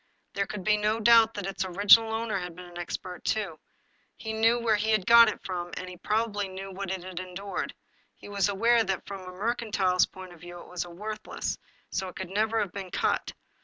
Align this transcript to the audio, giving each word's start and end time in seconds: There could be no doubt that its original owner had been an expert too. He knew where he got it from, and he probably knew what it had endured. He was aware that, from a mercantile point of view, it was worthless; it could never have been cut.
There 0.33 0.47
could 0.47 0.63
be 0.63 0.77
no 0.77 0.99
doubt 0.99 1.35
that 1.35 1.45
its 1.45 1.63
original 1.63 2.11
owner 2.11 2.39
had 2.39 2.55
been 2.55 2.65
an 2.65 2.79
expert 2.79 3.23
too. 3.23 3.59
He 4.17 4.33
knew 4.33 4.57
where 4.57 4.75
he 4.77 4.97
got 4.97 5.29
it 5.29 5.43
from, 5.45 5.69
and 5.77 5.87
he 5.87 5.95
probably 5.95 6.47
knew 6.47 6.71
what 6.71 6.89
it 6.89 7.03
had 7.03 7.19
endured. 7.19 7.75
He 8.15 8.27
was 8.27 8.49
aware 8.49 8.83
that, 8.83 9.05
from 9.05 9.21
a 9.21 9.31
mercantile 9.31 9.99
point 10.11 10.33
of 10.33 10.41
view, 10.41 10.59
it 10.59 10.67
was 10.67 10.87
worthless; 10.87 11.59
it 11.93 12.15
could 12.15 12.31
never 12.31 12.61
have 12.61 12.71
been 12.71 12.89
cut. 12.89 13.33